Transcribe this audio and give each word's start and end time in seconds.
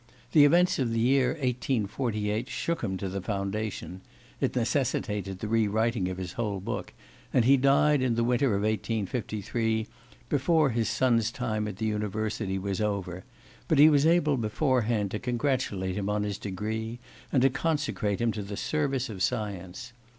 The 0.31 0.45
events 0.45 0.79
of 0.79 0.91
the 0.91 0.99
year 0.99 1.33
1848 1.33 2.49
shook 2.49 2.81
him 2.81 2.97
to 2.97 3.07
the 3.07 3.21
foundation 3.21 4.01
(it 4.39 4.55
necessitated 4.55 5.37
the 5.37 5.47
re 5.47 5.67
writing 5.67 6.09
of 6.09 6.17
his 6.17 6.33
whole 6.33 6.59
book), 6.59 6.91
and 7.31 7.45
he 7.45 7.55
died 7.55 8.01
in 8.01 8.15
the 8.15 8.23
winter 8.23 8.55
of 8.55 8.63
1853, 8.63 9.85
before 10.27 10.71
his 10.71 10.89
son's 10.89 11.31
time 11.31 11.67
at 11.67 11.75
the 11.77 11.85
university 11.85 12.57
was 12.57 12.81
over, 12.81 13.25
but 13.67 13.77
he 13.77 13.89
was 13.89 14.07
able 14.07 14.37
beforehand 14.37 15.11
to 15.11 15.19
congratulate 15.19 15.93
him 15.95 16.09
on 16.09 16.23
his 16.23 16.39
degree, 16.39 16.97
and 17.31 17.43
to 17.43 17.51
consecrate 17.51 18.19
him 18.19 18.31
to 18.31 18.41
the 18.41 18.57
service 18.57 19.07
of 19.07 19.21
science. 19.21 19.93